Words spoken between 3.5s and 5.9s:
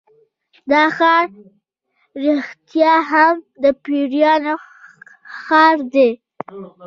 د پیریانو ښار